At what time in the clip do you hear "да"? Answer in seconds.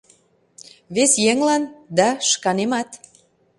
1.97-2.07